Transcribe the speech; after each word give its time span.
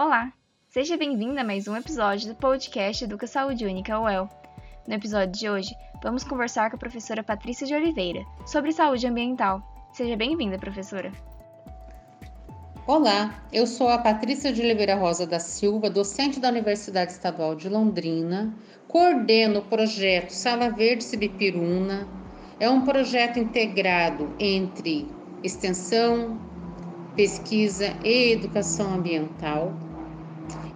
Olá! 0.00 0.32
Seja 0.68 0.96
bem-vindo 0.96 1.40
a 1.40 1.42
mais 1.42 1.66
um 1.66 1.76
episódio 1.76 2.28
do 2.28 2.34
podcast 2.36 3.02
Educa 3.02 3.26
Saúde 3.26 3.66
Única 3.66 3.98
UEL. 3.98 4.30
No 4.86 4.94
episódio 4.94 5.32
de 5.32 5.50
hoje, 5.50 5.74
vamos 6.00 6.22
conversar 6.22 6.70
com 6.70 6.76
a 6.76 6.78
professora 6.78 7.24
Patrícia 7.24 7.66
de 7.66 7.74
Oliveira 7.74 8.24
sobre 8.46 8.70
saúde 8.70 9.08
ambiental. 9.08 9.60
Seja 9.92 10.16
bem-vinda, 10.16 10.56
professora! 10.56 11.10
Olá, 12.86 13.42
eu 13.52 13.66
sou 13.66 13.88
a 13.88 13.98
Patrícia 13.98 14.52
de 14.52 14.62
Oliveira 14.62 14.94
Rosa 14.94 15.26
da 15.26 15.40
Silva, 15.40 15.90
docente 15.90 16.38
da 16.38 16.50
Universidade 16.50 17.10
Estadual 17.10 17.56
de 17.56 17.68
Londrina, 17.68 18.54
coordeno 18.86 19.58
o 19.58 19.64
projeto 19.64 20.30
Sala 20.30 20.70
Verde 20.70 21.02
Sibipiruna. 21.02 22.06
É 22.60 22.70
um 22.70 22.82
projeto 22.82 23.40
integrado 23.40 24.32
entre 24.38 25.08
extensão, 25.42 26.38
pesquisa 27.16 27.96
e 28.04 28.30
educação 28.30 28.94
ambiental. 28.94 29.87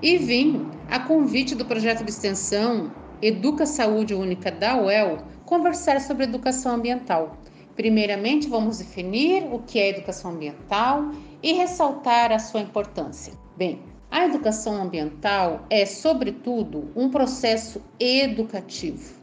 E 0.02 0.18
vim, 0.18 0.68
a 0.88 0.98
convite 1.01 1.55
do 1.55 1.65
projeto 1.65 2.05
de 2.05 2.10
extensão 2.10 2.92
Educa 3.23 3.65
Saúde 3.65 4.15
Única 4.15 4.51
da 4.51 4.77
UEL, 4.77 5.19
conversar 5.46 6.01
sobre 6.01 6.24
educação 6.24 6.74
ambiental. 6.74 7.37
Primeiramente, 7.77 8.48
vamos 8.48 8.79
definir 8.79 9.45
o 9.52 9.60
que 9.60 9.79
é 9.79 9.88
educação 9.88 10.32
ambiental 10.32 11.10
e 11.43 11.52
ressaltar 11.52 12.32
a 12.32 12.38
sua 12.38 12.60
importância. 12.60 13.32
Bem, 13.56 13.80
a 14.10 14.24
educação 14.24 14.74
ambiental 14.74 15.65
é, 15.70 15.87
sobretudo, 15.87 16.91
um 16.95 17.09
processo 17.09 17.80
educativo 17.98 19.15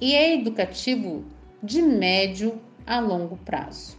e 0.00 0.14
é 0.14 0.34
educativo 0.34 1.24
de 1.62 1.82
médio 1.82 2.58
a 2.86 2.98
longo 2.98 3.36
prazo. 3.36 3.96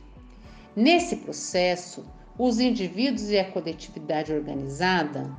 Nesse 0.75 1.17
processo, 1.17 2.03
os 2.37 2.59
indivíduos 2.59 3.29
e 3.29 3.37
a 3.37 3.51
coletividade 3.51 4.33
organizada 4.33 5.29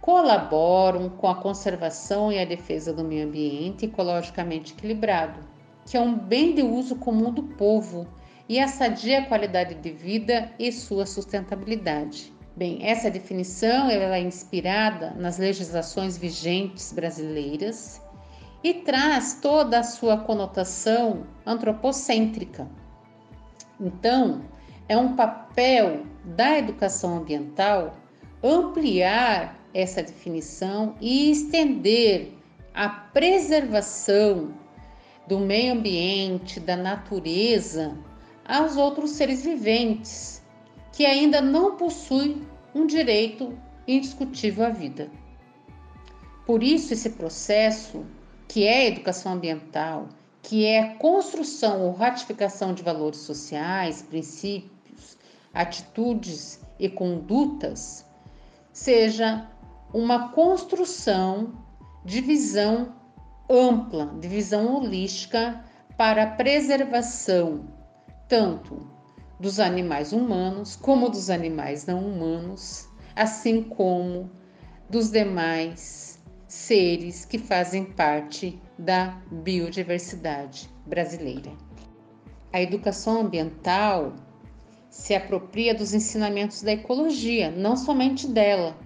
colaboram 0.00 1.08
com 1.10 1.28
a 1.28 1.34
conservação 1.34 2.32
e 2.32 2.38
a 2.38 2.44
defesa 2.44 2.92
do 2.92 3.04
meio 3.04 3.26
ambiente 3.26 3.84
ecologicamente 3.84 4.72
equilibrado, 4.72 5.40
que 5.84 5.96
é 5.96 6.00
um 6.00 6.16
bem 6.16 6.54
de 6.54 6.62
uso 6.62 6.96
comum 6.96 7.30
do 7.30 7.42
povo 7.42 8.06
e 8.48 8.58
a 8.58 8.66
sadia 8.66 9.26
qualidade 9.26 9.74
de 9.74 9.90
vida 9.90 10.50
e 10.58 10.72
sua 10.72 11.06
sustentabilidade. 11.06 12.32
Bem, 12.56 12.78
essa 12.82 13.10
definição 13.10 13.88
ela 13.88 14.16
é 14.16 14.20
inspirada 14.20 15.12
nas 15.12 15.38
legislações 15.38 16.18
vigentes 16.18 16.92
brasileiras 16.92 18.02
e 18.62 18.74
traz 18.74 19.38
toda 19.40 19.78
a 19.78 19.84
sua 19.84 20.18
conotação 20.18 21.26
antropocêntrica. 21.46 22.68
Então, 23.80 24.42
é 24.88 24.96
um 24.96 25.14
papel 25.14 26.02
da 26.24 26.58
educação 26.58 27.18
ambiental 27.18 27.94
ampliar 28.42 29.59
essa 29.72 30.02
definição 30.02 30.94
e 31.00 31.30
estender 31.30 32.32
a 32.74 32.88
preservação 32.88 34.54
do 35.26 35.38
meio 35.38 35.74
ambiente, 35.74 36.58
da 36.58 36.76
natureza 36.76 37.96
aos 38.44 38.76
outros 38.76 39.12
seres 39.12 39.44
viventes 39.44 40.42
que 40.92 41.06
ainda 41.06 41.40
não 41.40 41.76
possuem 41.76 42.42
um 42.74 42.86
direito 42.86 43.56
indiscutível 43.86 44.66
à 44.66 44.70
vida. 44.70 45.10
Por 46.44 46.62
isso, 46.62 46.92
esse 46.92 47.10
processo, 47.10 48.04
que 48.48 48.64
é 48.64 48.78
a 48.78 48.86
educação 48.86 49.34
ambiental, 49.34 50.08
que 50.42 50.66
é 50.66 50.80
a 50.80 50.94
construção 50.96 51.82
ou 51.82 51.92
ratificação 51.92 52.74
de 52.74 52.82
valores 52.82 53.20
sociais, 53.20 54.02
princípios, 54.02 55.16
atitudes 55.54 56.60
e 56.78 56.88
condutas, 56.88 58.04
seja 58.72 59.48
uma 59.92 60.28
construção 60.30 61.52
de 62.04 62.20
visão 62.20 62.94
ampla, 63.48 64.06
de 64.20 64.28
visão 64.28 64.76
holística 64.76 65.64
para 65.96 66.22
a 66.22 66.30
preservação 66.30 67.68
tanto 68.28 68.88
dos 69.40 69.58
animais 69.58 70.12
humanos 70.12 70.76
como 70.76 71.08
dos 71.08 71.28
animais 71.28 71.84
não 71.84 71.98
humanos, 71.98 72.88
assim 73.16 73.62
como 73.62 74.30
dos 74.88 75.10
demais 75.10 76.22
seres 76.46 77.24
que 77.24 77.38
fazem 77.38 77.84
parte 77.84 78.60
da 78.78 79.20
biodiversidade 79.30 80.70
brasileira. 80.86 81.50
A 82.52 82.60
educação 82.60 83.20
ambiental 83.20 84.14
se 84.88 85.14
apropria 85.14 85.74
dos 85.74 85.94
ensinamentos 85.94 86.62
da 86.62 86.72
ecologia, 86.72 87.50
não 87.50 87.76
somente 87.76 88.26
dela. 88.26 88.76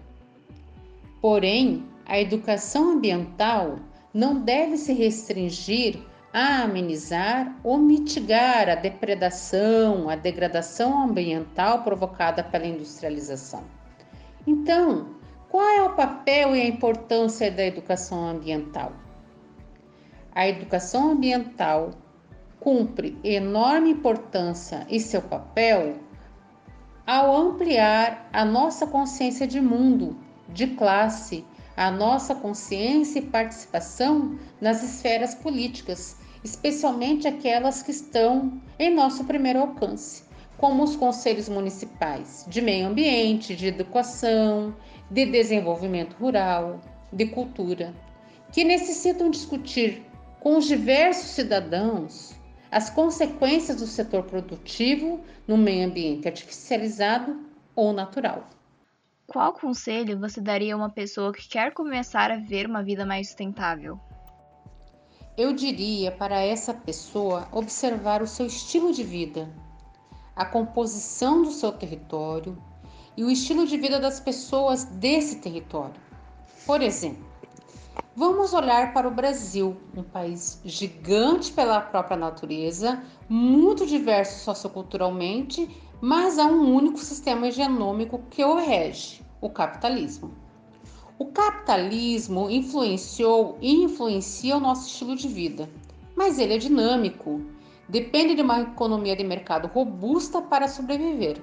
Porém, 1.24 1.88
a 2.04 2.20
educação 2.20 2.90
ambiental 2.90 3.78
não 4.12 4.42
deve 4.42 4.76
se 4.76 4.92
restringir 4.92 5.98
a 6.34 6.64
amenizar 6.64 7.58
ou 7.64 7.78
mitigar 7.78 8.68
a 8.68 8.74
depredação, 8.74 10.10
a 10.10 10.16
degradação 10.16 11.02
ambiental 11.02 11.82
provocada 11.82 12.44
pela 12.44 12.66
industrialização. 12.66 13.64
Então, 14.46 15.14
qual 15.48 15.66
é 15.66 15.82
o 15.82 15.94
papel 15.94 16.54
e 16.54 16.60
a 16.60 16.66
importância 16.66 17.50
da 17.50 17.64
educação 17.64 18.28
ambiental? 18.28 18.92
A 20.34 20.46
educação 20.46 21.12
ambiental 21.12 21.92
cumpre 22.60 23.18
enorme 23.24 23.92
importância 23.92 24.86
e 24.90 25.00
seu 25.00 25.22
papel 25.22 25.94
ao 27.06 27.34
ampliar 27.34 28.28
a 28.30 28.44
nossa 28.44 28.86
consciência 28.86 29.46
de 29.46 29.58
mundo, 29.58 30.22
de 30.48 30.68
classe, 30.68 31.44
a 31.76 31.90
nossa 31.90 32.34
consciência 32.34 33.18
e 33.18 33.22
participação 33.22 34.38
nas 34.60 34.82
esferas 34.82 35.34
políticas 35.34 36.16
especialmente 36.44 37.26
aquelas 37.26 37.82
que 37.82 37.90
estão 37.90 38.60
em 38.78 38.94
nosso 38.94 39.24
primeiro 39.24 39.60
alcance, 39.60 40.22
como 40.58 40.84
os 40.84 40.94
conselhos 40.94 41.48
municipais 41.48 42.44
de 42.46 42.60
meio 42.60 42.86
ambiente, 42.86 43.56
de 43.56 43.66
educação, 43.66 44.76
de 45.10 45.24
desenvolvimento 45.24 46.14
rural, 46.14 46.80
de 47.10 47.26
cultura, 47.26 47.94
que 48.52 48.62
necessitam 48.62 49.30
discutir 49.30 50.02
com 50.38 50.58
os 50.58 50.66
diversos 50.66 51.30
cidadãos 51.30 52.34
as 52.70 52.90
consequências 52.90 53.78
do 53.78 53.86
setor 53.86 54.24
produtivo 54.24 55.20
no 55.48 55.56
meio 55.56 55.86
ambiente 55.86 56.28
artificializado 56.28 57.40
ou 57.74 57.92
natural. 57.92 58.48
Qual 59.26 59.52
conselho 59.54 60.18
você 60.18 60.40
daria 60.40 60.74
a 60.74 60.76
uma 60.76 60.90
pessoa 60.90 61.32
que 61.32 61.48
quer 61.48 61.72
começar 61.72 62.30
a 62.30 62.36
ver 62.36 62.66
uma 62.66 62.82
vida 62.82 63.06
mais 63.06 63.28
sustentável? 63.28 63.98
Eu 65.36 65.52
diria 65.52 66.12
para 66.12 66.38
essa 66.40 66.72
pessoa 66.72 67.48
observar 67.50 68.22
o 68.22 68.26
seu 68.26 68.46
estilo 68.46 68.92
de 68.92 69.02
vida, 69.02 69.48
a 70.36 70.44
composição 70.44 71.42
do 71.42 71.50
seu 71.50 71.72
território 71.72 72.56
e 73.16 73.24
o 73.24 73.30
estilo 73.30 73.66
de 73.66 73.76
vida 73.76 73.98
das 73.98 74.20
pessoas 74.20 74.84
desse 74.84 75.36
território. 75.36 76.00
Por 76.66 76.82
exemplo, 76.82 77.23
vamos 78.16 78.52
olhar 78.52 78.92
para 78.92 79.08
o 79.08 79.10
Brasil, 79.10 79.76
um 79.96 80.02
país 80.02 80.60
gigante 80.64 81.52
pela 81.52 81.80
própria 81.80 82.16
natureza, 82.16 83.02
muito 83.28 83.86
diverso 83.86 84.44
socioculturalmente, 84.44 85.68
mas 86.00 86.38
há 86.38 86.44
um 86.44 86.74
único 86.74 86.98
sistema 86.98 87.50
genômico 87.50 88.22
que 88.30 88.44
o 88.44 88.56
rege: 88.56 89.22
o 89.40 89.50
capitalismo. 89.50 90.32
O 91.18 91.26
capitalismo 91.26 92.50
influenciou 92.50 93.56
e 93.60 93.84
influencia 93.84 94.56
o 94.56 94.60
nosso 94.60 94.86
estilo 94.88 95.16
de 95.16 95.28
vida, 95.28 95.68
mas 96.16 96.38
ele 96.38 96.54
é 96.54 96.58
dinâmico, 96.58 97.40
depende 97.88 98.34
de 98.34 98.42
uma 98.42 98.62
economia 98.62 99.16
de 99.16 99.24
mercado 99.24 99.68
robusta 99.68 100.40
para 100.40 100.68
sobreviver. 100.68 101.40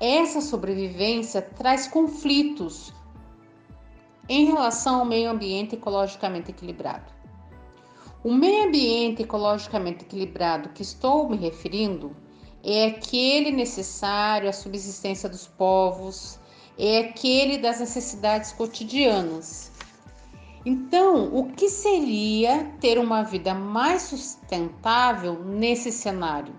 Essa 0.00 0.40
sobrevivência 0.40 1.40
traz 1.40 1.86
conflitos 1.86 2.92
em 4.28 4.46
relação 4.46 5.00
ao 5.00 5.04
meio 5.04 5.30
ambiente 5.30 5.74
ecologicamente 5.74 6.50
equilibrado. 6.50 7.12
O 8.24 8.32
meio 8.32 8.68
ambiente 8.68 9.22
ecologicamente 9.22 10.04
equilibrado 10.04 10.68
que 10.68 10.82
estou 10.82 11.28
me 11.28 11.36
referindo 11.36 12.14
é 12.62 12.86
aquele 12.86 13.50
necessário 13.50 14.48
à 14.48 14.52
subsistência 14.52 15.28
dos 15.28 15.48
povos, 15.48 16.38
é 16.78 16.98
aquele 16.98 17.58
das 17.58 17.80
necessidades 17.80 18.52
cotidianas. 18.52 19.72
Então, 20.64 21.34
o 21.34 21.52
que 21.52 21.68
seria 21.68 22.64
ter 22.80 22.98
uma 22.98 23.24
vida 23.24 23.52
mais 23.52 24.02
sustentável 24.02 25.42
nesse 25.44 25.90
cenário? 25.90 26.54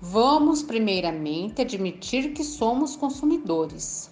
Vamos, 0.00 0.62
primeiramente, 0.62 1.62
admitir 1.62 2.32
que 2.32 2.42
somos 2.42 2.96
consumidores. 2.96 4.09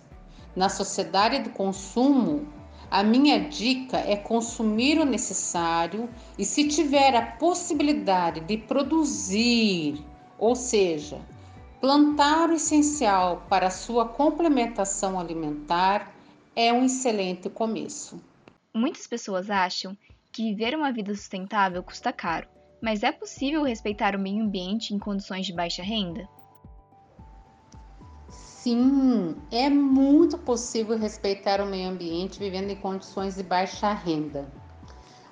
Na 0.59 0.69
sociedade 0.69 1.39
do 1.39 1.51
consumo, 1.51 2.47
a 2.91 3.03
minha 3.03 3.49
dica 3.49 3.97
é 3.99 4.17
consumir 4.17 4.99
o 4.99 5.05
necessário 5.07 6.11
e, 6.37 6.45
se 6.45 6.69
tiver 6.69 7.15
a 7.15 7.23
possibilidade 7.23 8.41
de 8.41 8.59
produzir, 8.59 10.05
ou 10.37 10.55
seja, 10.55 11.19
Plantar 11.81 12.51
o 12.51 12.55
essencial 12.55 13.47
para 13.49 13.71
sua 13.71 14.05
complementação 14.05 15.17
alimentar 15.17 16.13
é 16.57 16.73
um 16.73 16.85
excelente 16.87 17.49
começo. 17.49 18.21
Muitas 18.75 19.07
pessoas 19.07 19.49
acham 19.49 19.97
que 20.33 20.43
viver 20.43 20.75
uma 20.75 20.93
vida 20.93 21.15
sustentável 21.15 21.81
custa 21.85 22.13
caro, 22.13 22.49
mas 22.83 23.05
é 23.05 23.13
possível 23.13 23.63
respeitar 23.63 24.17
o 24.17 24.19
meio 24.19 24.43
ambiente 24.43 24.93
em 24.93 24.99
condições 24.99 25.47
de 25.47 25.55
baixa 25.55 25.85
renda? 25.85 26.29
Sim, 28.69 29.35
é 29.51 29.71
muito 29.71 30.37
possível 30.37 30.99
respeitar 30.99 31.59
o 31.59 31.65
meio 31.65 31.89
ambiente 31.89 32.39
vivendo 32.39 32.69
em 32.69 32.77
condições 32.77 33.37
de 33.37 33.43
baixa 33.43 33.95
renda. 33.95 34.47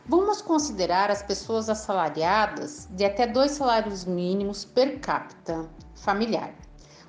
Vamos 0.07 0.41
considerar 0.41 1.11
as 1.11 1.23
pessoas 1.23 1.69
assalariadas 1.69 2.89
de 2.93 3.05
até 3.05 3.27
dois 3.27 3.51
salários 3.51 4.07
mínimos 4.07 4.65
per 4.65 5.01
capita 5.01 5.69
familiar, 5.95 6.55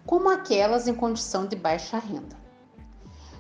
como 0.06 0.29
aquelas 0.29 0.85
em 0.85 0.94
condição 0.94 1.45
de 1.45 1.56
baixa 1.56 1.97
renda. 1.97 2.35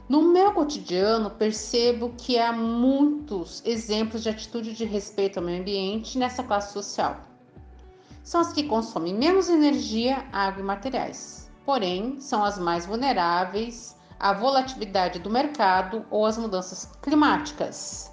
No 0.07 0.21
meu 0.21 0.53
cotidiano, 0.53 1.29
percebo 1.31 2.13
que 2.17 2.39
há 2.39 2.53
muitos 2.53 3.61
exemplos 3.65 4.23
de 4.23 4.29
atitude 4.29 4.71
de 4.71 4.85
respeito 4.85 5.39
ao 5.39 5.45
meio 5.45 5.59
ambiente 5.59 6.17
nessa 6.17 6.41
classe 6.41 6.71
social. 6.71 7.17
São 8.23 8.39
as 8.39 8.53
que 8.53 8.63
consomem 8.63 9.13
menos 9.13 9.49
energia, 9.49 10.25
água 10.31 10.61
e 10.61 10.65
materiais, 10.65 11.46
porém, 11.67 12.21
são 12.21 12.45
as 12.45 12.57
mais 12.57 12.85
vulneráveis 12.85 13.93
à 14.17 14.31
volatilidade 14.31 15.19
do 15.19 15.29
mercado 15.29 16.05
ou 16.09 16.25
às 16.25 16.37
mudanças 16.37 16.89
climáticas. 17.01 18.09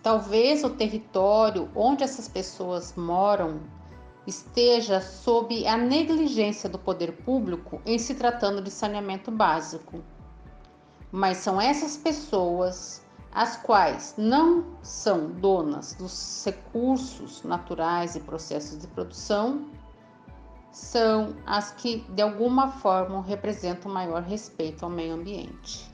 Talvez 0.00 0.62
o 0.62 0.70
território 0.70 1.68
onde 1.74 2.04
essas 2.04 2.28
pessoas 2.28 2.94
moram 2.96 3.60
esteja 4.28 5.00
sob 5.00 5.66
a 5.66 5.76
negligência 5.76 6.68
do 6.68 6.78
poder 6.78 7.10
público 7.24 7.82
em 7.84 7.98
se 7.98 8.14
tratando 8.14 8.62
de 8.62 8.70
saneamento 8.70 9.32
básico. 9.32 10.04
Mas 11.10 11.38
são 11.38 11.60
essas 11.60 11.96
pessoas 11.96 13.04
as 13.32 13.56
quais 13.56 14.14
não 14.16 14.64
são 14.82 15.32
donas 15.32 15.94
dos 15.94 16.44
recursos 16.44 17.42
naturais 17.42 18.14
e 18.14 18.20
processos 18.20 18.78
de 18.78 18.86
produção, 18.86 19.66
são 20.76 21.34
as 21.46 21.70
que 21.70 22.04
de 22.10 22.20
alguma 22.20 22.68
forma 22.68 23.22
representam 23.22 23.90
maior 23.90 24.22
respeito 24.22 24.84
ao 24.84 24.90
meio 24.90 25.14
ambiente. 25.14 25.90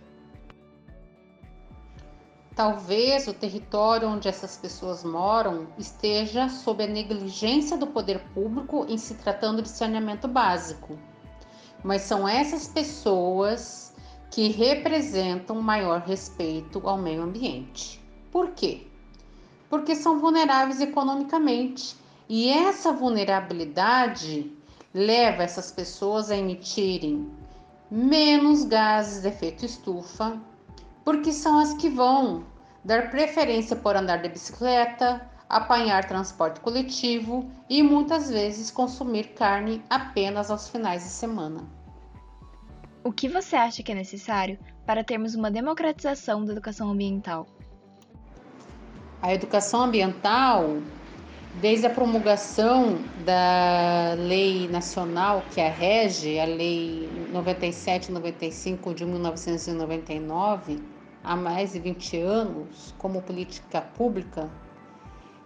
Talvez 2.56 3.28
o 3.28 3.32
território 3.32 4.08
onde 4.08 4.26
essas 4.26 4.56
pessoas 4.56 5.04
moram 5.04 5.68
esteja 5.78 6.48
sob 6.48 6.82
a 6.82 6.88
negligência 6.88 7.76
do 7.76 7.86
poder 7.86 8.18
público 8.34 8.84
em 8.88 8.98
se 8.98 9.14
tratando 9.14 9.62
de 9.62 9.68
saneamento 9.68 10.26
básico. 10.26 10.98
Mas 11.84 12.02
são 12.02 12.28
essas 12.28 12.66
pessoas 12.66 13.94
que 14.32 14.48
representam 14.48 15.62
maior 15.62 16.00
respeito 16.00 16.82
ao 16.88 16.98
meio 16.98 17.22
ambiente. 17.22 18.02
Por 18.32 18.50
quê? 18.50 18.88
Porque 19.70 19.94
são 19.94 20.18
vulneráveis 20.18 20.80
economicamente 20.80 21.96
e 22.28 22.48
essa 22.48 22.92
vulnerabilidade 22.92 24.60
leva 24.94 25.42
essas 25.42 25.70
pessoas 25.70 26.30
a 26.30 26.36
emitirem 26.36 27.30
menos 27.90 28.64
gases 28.64 29.22
de 29.22 29.28
efeito 29.28 29.64
estufa, 29.64 30.40
porque 31.04 31.32
são 31.32 31.58
as 31.58 31.74
que 31.74 31.88
vão 31.88 32.44
dar 32.84 33.10
preferência 33.10 33.76
por 33.76 33.96
andar 33.96 34.22
de 34.22 34.28
bicicleta, 34.28 35.28
apanhar 35.48 36.08
transporte 36.08 36.60
coletivo 36.60 37.50
e 37.68 37.82
muitas 37.82 38.30
vezes 38.30 38.70
consumir 38.70 39.34
carne 39.34 39.82
apenas 39.90 40.50
aos 40.50 40.68
finais 40.68 41.02
de 41.02 41.10
semana. 41.10 41.60
O 43.04 43.12
que 43.12 43.28
você 43.28 43.56
acha 43.56 43.82
que 43.82 43.92
é 43.92 43.94
necessário 43.94 44.58
para 44.86 45.04
termos 45.04 45.34
uma 45.34 45.50
democratização 45.50 46.44
da 46.44 46.52
educação 46.52 46.90
ambiental? 46.90 47.46
A 49.20 49.34
educação 49.34 49.82
ambiental, 49.82 50.78
desde 51.54 51.86
a 51.86 51.90
promulgação 51.90 53.04
da 53.24 54.14
lei 54.16 54.68
nacional 54.68 55.46
que 55.50 55.60
a 55.60 55.68
rege, 55.68 56.38
a 56.38 56.46
lei 56.46 57.10
97/95 57.30 58.94
de 58.94 59.04
1999, 59.04 60.82
há 61.22 61.36
mais 61.36 61.72
de 61.72 61.78
20 61.78 62.16
anos 62.18 62.94
como 62.98 63.20
política 63.22 63.82
pública 63.82 64.50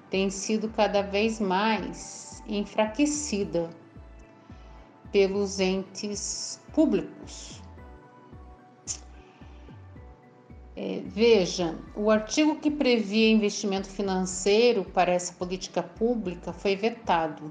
tem 0.08 0.31
sido 0.31 0.69
cada 0.69 1.03
vez 1.03 1.41
mais 1.41 2.43
enfraquecida 2.47 3.69
pelos 5.11 5.58
entes 5.58 6.61
públicos. 6.73 7.61
É, 10.76 11.00
veja, 11.06 11.75
o 11.94 12.11
artigo 12.11 12.56
que 12.56 12.70
previa 12.70 13.31
investimento 13.31 13.88
financeiro 13.88 14.84
para 14.84 15.11
essa 15.11 15.32
política 15.32 15.82
pública 15.82 16.52
foi 16.52 16.76
vetado 16.76 17.50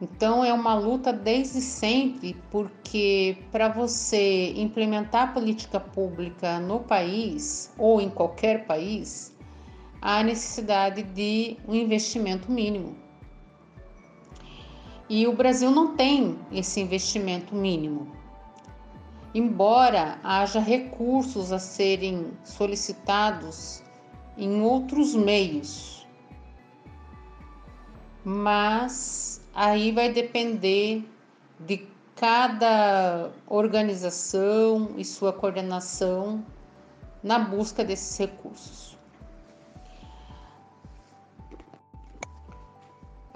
então 0.00 0.44
é 0.44 0.52
uma 0.52 0.74
luta 0.74 1.10
desde 1.10 1.60
sempre, 1.60 2.36
porque 2.50 3.38
para 3.50 3.68
você 3.68 4.52
implementar 4.52 5.32
política 5.32 5.80
pública 5.80 6.60
no 6.60 6.80
país 6.80 7.72
ou 7.78 7.98
em 7.98 8.10
qualquer 8.10 8.66
país, 8.66 9.34
há 10.02 10.22
necessidade 10.22 11.02
de 11.02 11.56
um 11.66 11.74
investimento 11.74 12.52
mínimo. 12.52 12.94
E 15.08 15.26
o 15.26 15.32
Brasil 15.32 15.70
não 15.70 15.96
tem 15.96 16.38
esse 16.52 16.78
investimento 16.78 17.54
mínimo. 17.54 18.12
Embora 19.36 20.18
haja 20.24 20.60
recursos 20.60 21.52
a 21.52 21.58
serem 21.58 22.32
solicitados 22.42 23.82
em 24.34 24.62
outros 24.62 25.14
meios, 25.14 26.06
mas 28.24 29.46
aí 29.54 29.92
vai 29.92 30.10
depender 30.10 31.04
de 31.60 31.86
cada 32.14 33.30
organização 33.46 34.92
e 34.96 35.04
sua 35.04 35.34
coordenação 35.34 36.42
na 37.22 37.38
busca 37.38 37.84
desses 37.84 38.16
recursos. 38.16 38.85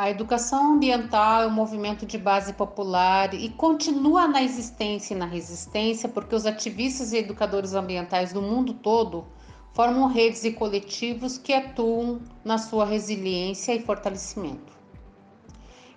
A 0.01 0.09
educação 0.09 0.77
ambiental 0.77 1.43
é 1.43 1.47
um 1.47 1.51
movimento 1.51 2.07
de 2.07 2.17
base 2.17 2.55
popular 2.55 3.35
e 3.35 3.51
continua 3.51 4.27
na 4.27 4.43
existência 4.43 5.13
e 5.13 5.17
na 5.19 5.27
resistência 5.27 6.09
porque 6.09 6.35
os 6.35 6.47
ativistas 6.47 7.13
e 7.13 7.19
educadores 7.19 7.75
ambientais 7.75 8.33
do 8.33 8.41
mundo 8.41 8.73
todo 8.73 9.27
formam 9.75 10.09
redes 10.09 10.43
e 10.45 10.53
coletivos 10.53 11.37
que 11.37 11.53
atuam 11.53 12.23
na 12.43 12.57
sua 12.57 12.87
resiliência 12.87 13.75
e 13.75 13.83
fortalecimento. 13.83 14.73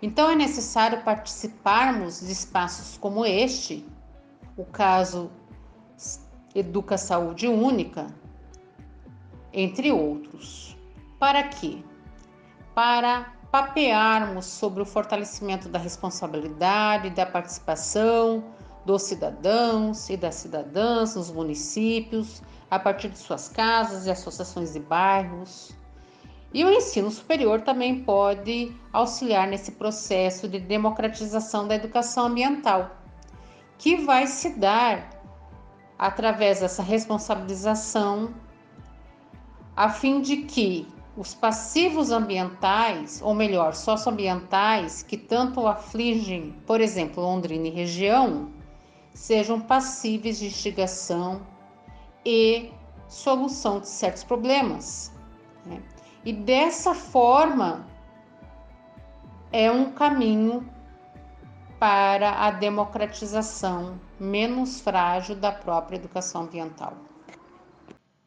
Então 0.02 0.30
é 0.30 0.36
necessário 0.36 1.02
participarmos 1.04 2.20
de 2.20 2.34
espaços 2.34 2.98
como 2.98 3.26
este, 3.26 3.86
o 4.58 4.66
caso 4.66 5.32
Educa 6.54 6.98
Saúde 6.98 7.48
Única, 7.48 8.08
entre 9.54 9.94
outros. 9.94 10.76
Para 11.18 11.44
quê? 11.44 11.78
Para 12.76 13.43
papearmos 13.54 14.48
sobre 14.48 14.82
o 14.82 14.86
fortalecimento 14.86 15.70
da 15.70 15.78
responsabilidade, 15.78 17.12
da 17.12 17.24
participação 17.24 18.44
dos 18.84 19.04
cidadãos 19.04 20.10
e 20.10 20.18
das 20.18 20.34
cidadãs 20.34 21.14
nos 21.14 21.30
municípios, 21.30 22.42
a 22.72 22.80
partir 22.80 23.10
de 23.10 23.18
suas 23.20 23.48
casas 23.48 24.08
e 24.08 24.10
associações 24.10 24.74
de 24.74 24.80
bairros, 24.80 25.72
e 26.52 26.66
o 26.66 26.72
ensino 26.72 27.12
superior 27.12 27.62
também 27.62 28.04
pode 28.04 28.76
auxiliar 28.92 29.48
nesse 29.48 29.74
processo 29.74 30.48
de 30.48 30.60
democratização 30.60 31.68
da 31.68 31.76
educação 31.76 32.26
ambiental, 32.26 32.98
que 33.78 33.98
vai 33.98 34.26
se 34.26 34.50
dar 34.58 35.12
através 36.00 36.62
dessa 36.62 36.82
responsabilização, 36.82 38.34
a 39.76 39.90
fim 39.90 40.22
de 40.22 40.38
que 40.38 40.88
os 41.16 41.36
passivos 41.36 42.10
ambientais, 42.10 43.22
ou 43.22 43.34
melhor, 43.34 43.76
socioambientais, 43.76 45.04
que 45.04 45.16
tanto 45.16 45.68
afligem, 45.68 46.56
por 46.66 46.82
exemplo, 46.82 47.22
Londrina 47.22 47.68
e 47.68 47.72
região, 47.72 48.50
sejam 49.14 49.62
passíveis 49.62 50.40
de 50.40 50.48
instigação 50.48 51.42
e 52.26 52.72
solução 53.08 53.80
de 53.80 53.88
certos 53.88 54.24
problemas. 54.24 55.14
Né? 55.66 55.82
E 56.26 56.34
dessa 56.34 56.96
forma 56.96 57.86
é 59.52 59.72
um 59.72 59.92
caminho 59.92 60.68
para 61.80 62.32
a 62.32 62.50
democratização 62.50 64.00
menos 64.20 64.82
frágil 64.82 65.36
da 65.36 65.52
própria 65.52 65.98
educação 65.98 66.44
ambiental. 66.44 66.94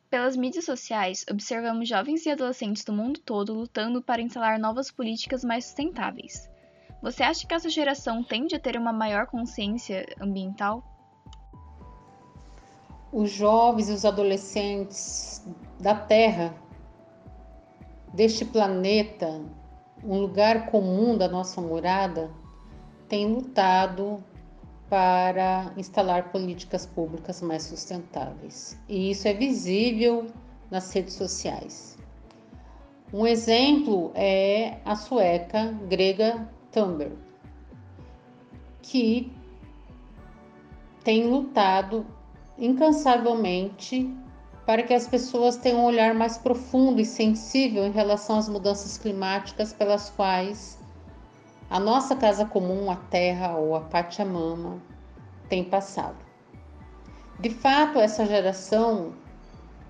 Pelas 0.08 0.36
mídias 0.36 0.64
sociais, 0.64 1.24
observamos 1.28 1.88
jovens 1.88 2.24
e 2.26 2.30
adolescentes 2.30 2.84
do 2.84 2.92
mundo 2.92 3.18
todo 3.18 3.52
lutando 3.52 4.00
para 4.00 4.22
instalar 4.22 4.56
novas 4.56 4.88
políticas 4.88 5.42
mais 5.42 5.64
sustentáveis. 5.64 6.48
Você 7.02 7.24
acha 7.24 7.46
que 7.46 7.52
essa 7.52 7.68
geração 7.68 8.22
tende 8.22 8.54
a 8.54 8.60
ter 8.60 8.76
uma 8.76 8.92
maior 8.92 9.26
consciência 9.26 10.06
ambiental? 10.20 10.84
Os 13.12 13.30
jovens 13.30 13.88
e 13.88 13.92
os 13.92 14.04
adolescentes 14.04 15.44
da 15.80 15.94
Terra, 15.94 16.54
deste 18.14 18.44
planeta, 18.44 19.42
um 20.04 20.20
lugar 20.20 20.66
comum 20.66 21.18
da 21.18 21.28
nossa 21.28 21.60
morada, 21.60 22.30
têm 23.08 23.26
lutado 23.26 24.22
para 24.88 25.72
instalar 25.76 26.30
políticas 26.30 26.86
públicas 26.86 27.42
mais 27.42 27.64
sustentáveis. 27.64 28.78
E 28.88 29.10
isso 29.10 29.26
é 29.26 29.34
visível 29.34 30.26
nas 30.70 30.92
redes 30.92 31.14
sociais. 31.14 31.98
Um 33.12 33.26
exemplo 33.26 34.12
é 34.14 34.78
a 34.84 34.96
sueca 34.96 35.72
Grega 35.88 36.48
Thunberg, 36.72 37.16
que 38.82 39.32
tem 41.02 41.26
lutado 41.28 42.04
incansavelmente 42.58 44.12
para 44.66 44.82
que 44.82 44.92
as 44.92 45.06
pessoas 45.06 45.56
tenham 45.56 45.80
um 45.80 45.84
olhar 45.84 46.12
mais 46.14 46.36
profundo 46.36 47.00
e 47.00 47.04
sensível 47.04 47.86
em 47.86 47.92
relação 47.92 48.38
às 48.38 48.48
mudanças 48.48 48.98
climáticas 48.98 49.72
pelas 49.72 50.10
quais 50.10 50.76
a 51.68 51.80
nossa 51.80 52.14
casa 52.14 52.44
comum, 52.44 52.90
a 52.90 52.96
Terra 52.96 53.56
ou 53.56 53.74
a 53.74 53.80
Pachamama, 53.80 54.80
tem 55.48 55.64
passado. 55.64 56.16
De 57.40 57.50
fato, 57.50 57.98
essa 57.98 58.24
geração 58.24 59.12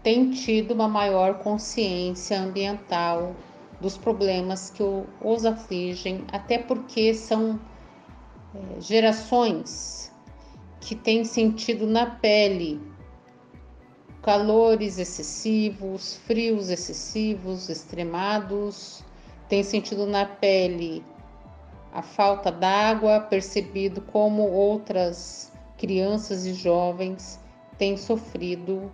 tem 0.02 0.30
tido 0.30 0.72
uma 0.72 0.88
maior 0.88 1.38
consciência 1.38 2.40
ambiental 2.40 3.34
dos 3.80 3.98
problemas 3.98 4.70
que 4.70 4.82
os 5.20 5.44
afligem, 5.44 6.24
até 6.32 6.58
porque 6.58 7.12
são 7.12 7.60
é, 8.54 8.80
gerações 8.80 10.12
que 10.80 10.94
têm 10.94 11.24
sentido 11.24 11.86
na 11.86 12.06
pele 12.06 12.80
calores 14.22 14.98
excessivos, 14.98 16.16
frios 16.26 16.68
excessivos, 16.68 17.68
extremados, 17.68 19.04
têm 19.48 19.62
sentido 19.62 20.04
na 20.04 20.26
pele 20.26 21.04
a 21.96 22.02
falta 22.02 22.52
d'água, 22.52 23.20
percebido 23.20 24.02
como 24.02 24.42
outras 24.42 25.50
crianças 25.78 26.44
e 26.44 26.52
jovens 26.52 27.40
têm 27.78 27.96
sofrido 27.96 28.92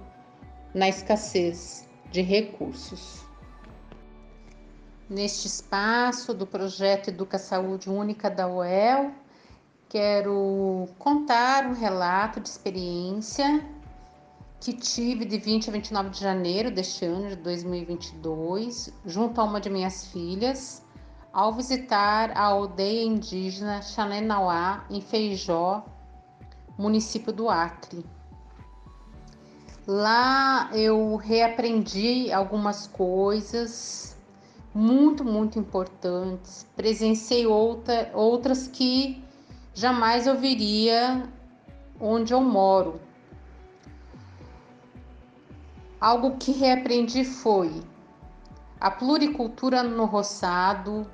na 0.73 0.89
escassez 0.89 1.85
de 2.13 2.23
recursos. 2.23 3.25
Neste 5.11 5.49
espaço 5.49 6.33
do 6.33 6.47
projeto 6.47 7.09
Educa 7.09 7.41
Saúde 7.41 7.91
Única 7.91 8.31
da 8.31 8.47
UEL, 8.47 9.11
quero 9.89 10.89
contar 10.97 11.67
um 11.67 11.75
relato 11.75 12.39
de 12.39 12.49
experiência 12.49 13.67
que 14.61 14.73
tive 14.73 15.25
de 15.25 15.39
20 15.39 15.71
a 15.71 15.73
29 15.73 16.11
de 16.11 16.21
janeiro 16.21 16.71
deste 16.71 17.05
ano 17.05 17.31
de 17.31 17.37
2022, 17.37 18.95
junto 19.05 19.41
a 19.41 19.45
uma 19.45 19.61
de 19.61 19.69
minhas 19.69 20.07
filhas, 20.07 20.85
ao 21.33 21.53
visitar 21.53 22.31
a 22.37 22.45
aldeia 22.45 23.05
indígena 23.05 23.81
Xanenauá, 23.81 24.85
em 24.91 25.01
Feijó, 25.01 25.83
município 26.77 27.33
do 27.33 27.49
Acre. 27.49 28.05
Lá 29.87 30.71
eu 30.75 31.17
reaprendi 31.17 32.31
algumas 32.31 32.87
coisas 32.87 34.17
muito, 34.75 35.25
muito 35.25 35.59
importantes. 35.59 36.67
Presenciei 36.77 37.47
outra, 37.47 38.11
outras 38.15 38.69
que 38.69 39.25
jamais 39.75 40.27
eu 40.27 40.37
viria 40.37 41.29
onde 41.99 42.33
eu 42.33 42.41
moro. 42.41 43.01
Algo 46.01 46.37
que 46.37 46.53
reaprendi 46.53 47.25
foi 47.25 47.83
a 48.81 48.91
pluricultura 48.91 49.83
no 49.83 50.05
roçado, 50.05 51.07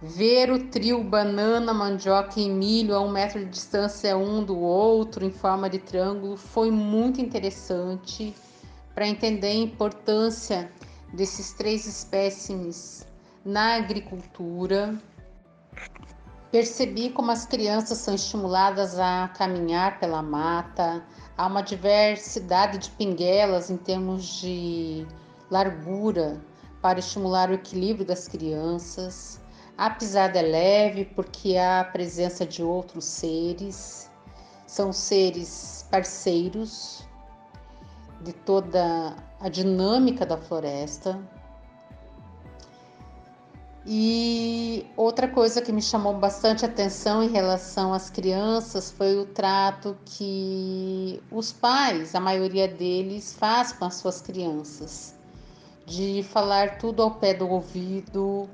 Ver 0.00 0.52
o 0.52 0.68
trio 0.68 1.02
banana, 1.02 1.74
mandioca 1.74 2.38
e 2.38 2.48
milho 2.48 2.94
a 2.94 3.00
um 3.00 3.10
metro 3.10 3.40
de 3.40 3.46
distância 3.46 4.16
um 4.16 4.44
do 4.44 4.56
outro, 4.56 5.24
em 5.24 5.30
forma 5.30 5.68
de 5.68 5.80
triângulo, 5.80 6.36
foi 6.36 6.70
muito 6.70 7.20
interessante 7.20 8.32
para 8.94 9.08
entender 9.08 9.48
a 9.48 9.54
importância 9.54 10.70
desses 11.12 11.52
três 11.52 11.84
espécimes 11.84 13.08
na 13.44 13.74
agricultura. 13.74 14.96
Percebi 16.52 17.10
como 17.10 17.32
as 17.32 17.44
crianças 17.44 17.98
são 17.98 18.14
estimuladas 18.14 19.00
a 19.00 19.28
caminhar 19.36 19.98
pela 19.98 20.22
mata, 20.22 21.04
há 21.36 21.44
uma 21.44 21.60
diversidade 21.60 22.78
de 22.78 22.90
pinguelas 22.90 23.68
em 23.68 23.76
termos 23.76 24.24
de 24.40 25.04
largura 25.50 26.40
para 26.80 27.00
estimular 27.00 27.50
o 27.50 27.54
equilíbrio 27.54 28.06
das 28.06 28.28
crianças. 28.28 29.40
A 29.78 29.90
pisada 29.90 30.40
é 30.40 30.42
leve 30.42 31.04
porque 31.04 31.56
há 31.56 31.82
a 31.82 31.84
presença 31.84 32.44
de 32.44 32.64
outros 32.64 33.04
seres, 33.04 34.10
são 34.66 34.92
seres 34.92 35.86
parceiros 35.88 37.06
de 38.20 38.32
toda 38.32 39.14
a 39.38 39.48
dinâmica 39.48 40.26
da 40.26 40.36
floresta. 40.36 41.16
E 43.86 44.84
outra 44.96 45.28
coisa 45.28 45.62
que 45.62 45.70
me 45.70 45.80
chamou 45.80 46.12
bastante 46.12 46.64
atenção 46.64 47.22
em 47.22 47.28
relação 47.28 47.94
às 47.94 48.10
crianças 48.10 48.90
foi 48.90 49.16
o 49.16 49.26
trato 49.26 49.96
que 50.04 51.22
os 51.30 51.52
pais, 51.52 52.16
a 52.16 52.20
maioria 52.20 52.66
deles, 52.66 53.32
faz 53.32 53.70
com 53.70 53.84
as 53.84 53.94
suas 53.94 54.20
crianças, 54.20 55.14
de 55.86 56.24
falar 56.24 56.78
tudo 56.78 57.00
ao 57.00 57.12
pé 57.12 57.32
do 57.32 57.48
ouvido, 57.48 58.50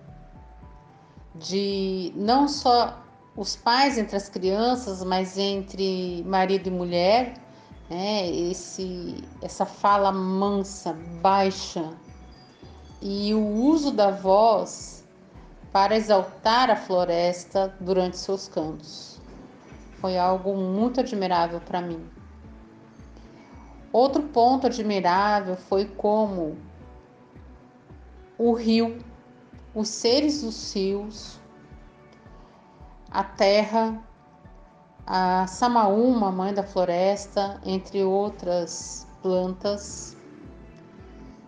de 1.35 2.13
não 2.15 2.47
só 2.49 3.03
os 3.37 3.57
pais 3.57 3.99
entre 3.99 4.17
as 4.17 4.29
crianças, 4.29 5.03
mas 5.03 5.37
entre 5.37 6.23
marido 6.25 6.69
e 6.69 6.71
mulher, 6.71 7.35
né? 7.91 8.29
Esse, 8.31 9.23
essa 9.43 9.67
fala 9.67 10.13
mansa, 10.13 10.97
baixa 11.21 11.91
e 13.03 13.35
o 13.35 13.47
uso 13.47 13.91
da 13.91 14.11
voz 14.11 15.05
para 15.73 15.97
exaltar 15.97 16.71
a 16.71 16.77
floresta 16.77 17.75
durante 17.81 18.17
seus 18.17 18.49
cantos. 18.49 19.21
Foi 20.01 20.17
algo 20.17 20.57
muito 20.57 21.01
admirável 21.01 21.61
para 21.61 21.81
mim. 21.81 22.09
Outro 23.93 24.23
ponto 24.23 24.67
admirável 24.67 25.57
foi 25.57 25.85
como 25.85 26.57
o 28.39 28.53
rio 28.53 28.99
os 29.75 29.89
seres 29.89 30.43
dos 30.43 30.73
rios, 30.73 31.41
a 33.11 33.25
terra, 33.25 34.01
a 35.07 35.47
samaúma, 35.47 36.31
mãe 36.31 36.55
da 36.55 36.63
floresta, 36.63 37.61
entre 37.65 38.05
outras 38.05 39.07
plantas, 39.21 40.17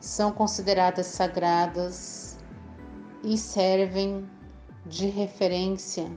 são 0.01 0.33
consideradas 0.33 1.07
sagradas 1.07 2.39
e 3.23 3.39
servem 3.39 4.29
de 4.85 5.07
referência 5.07 6.11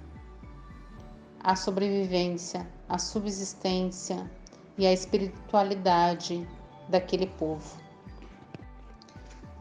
à 1.44 1.56
sobrevivência, 1.56 2.68
à 2.88 2.98
subsistência 2.98 4.30
e 4.78 4.86
à 4.86 4.94
espiritualidade 4.94 6.48
daquele 6.88 7.28
povo. 7.28 7.89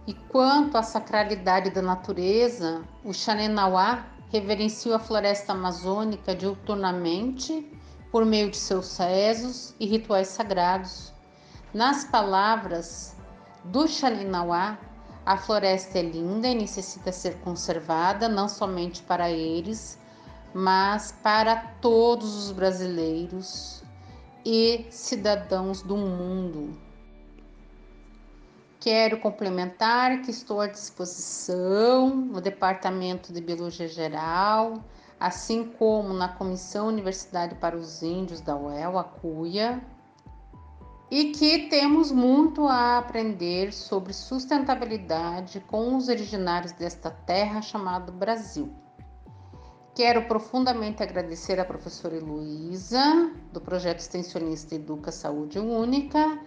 E 0.08 0.14
quanto 0.14 0.78
à 0.78 0.82
sacralidade 0.82 1.68
da 1.68 1.82
natureza, 1.82 2.82
o 3.04 3.12
Xanenauá 3.12 4.06
reverencia 4.32 4.96
a 4.96 4.98
floresta 4.98 5.52
amazônica 5.52 6.34
diuturnamente 6.34 7.70
por 8.10 8.24
meio 8.24 8.50
de 8.50 8.56
seus 8.56 8.96
rezos 8.96 9.74
e 9.78 9.84
rituais 9.84 10.28
sagrados. 10.28 11.12
Nas 11.74 12.06
palavras 12.06 13.14
do 13.64 13.86
Xanenauá, 13.86 14.78
a 15.26 15.36
floresta 15.36 15.98
é 15.98 16.02
linda 16.02 16.48
e 16.48 16.54
necessita 16.54 17.12
ser 17.12 17.38
conservada 17.40 18.30
não 18.30 18.48
somente 18.48 19.02
para 19.02 19.30
eles, 19.30 19.98
mas 20.54 21.12
para 21.22 21.54
todos 21.82 22.46
os 22.46 22.50
brasileiros 22.50 23.82
e 24.42 24.86
cidadãos 24.88 25.82
do 25.82 25.98
mundo. 25.98 26.87
Quero 28.90 29.20
complementar 29.20 30.22
que 30.22 30.30
estou 30.30 30.62
à 30.62 30.66
disposição 30.66 32.08
no 32.08 32.40
Departamento 32.40 33.34
de 33.34 33.38
Biologia 33.38 33.86
Geral, 33.86 34.82
assim 35.20 35.62
como 35.62 36.14
na 36.14 36.26
Comissão 36.26 36.88
Universidade 36.88 37.54
para 37.56 37.76
os 37.76 38.02
Índios 38.02 38.40
da 38.40 38.56
UEL, 38.56 38.98
a 38.98 39.04
CUIA, 39.04 39.84
e 41.10 41.32
que 41.32 41.68
temos 41.68 42.10
muito 42.10 42.66
a 42.66 42.96
aprender 42.96 43.74
sobre 43.74 44.14
sustentabilidade 44.14 45.60
com 45.60 45.94
os 45.94 46.08
originários 46.08 46.72
desta 46.72 47.10
terra 47.10 47.60
chamada 47.60 48.10
Brasil. 48.10 48.72
Quero 49.94 50.26
profundamente 50.26 51.02
agradecer 51.02 51.60
à 51.60 51.64
professora 51.66 52.16
Heloísa, 52.16 53.32
do 53.52 53.60
projeto 53.60 53.98
extensionista 53.98 54.76
Educa 54.76 55.12
Saúde 55.12 55.58
Única, 55.58 56.40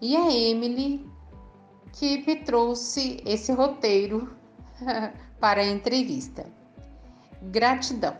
e 0.00 0.16
a 0.16 0.28
Emily, 0.28 1.13
que 1.94 2.36
trouxe 2.36 3.22
esse 3.24 3.52
roteiro 3.52 4.34
para 5.40 5.62
a 5.62 5.66
entrevista. 5.66 6.46
Gratidão! 7.42 8.16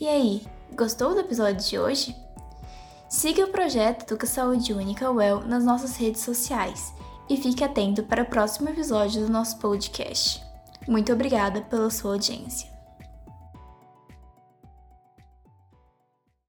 E 0.00 0.08
aí, 0.08 0.42
gostou 0.74 1.14
do 1.14 1.20
episódio 1.20 1.64
de 1.66 1.78
hoje? 1.78 2.14
Siga 3.08 3.44
o 3.44 3.50
projeto 3.50 4.02
Educa 4.02 4.26
Saúde 4.26 4.72
Única 4.72 5.10
Well 5.10 5.40
nas 5.40 5.64
nossas 5.64 5.96
redes 5.96 6.22
sociais 6.22 6.92
e 7.28 7.36
fique 7.36 7.62
atento 7.62 8.02
para 8.02 8.22
o 8.22 8.26
próximo 8.26 8.68
episódio 8.68 9.22
do 9.22 9.32
nosso 9.32 9.58
podcast. 9.58 10.42
Muito 10.86 11.12
obrigada 11.12 11.62
pela 11.62 11.90
sua 11.90 12.12
audiência. 12.12 12.73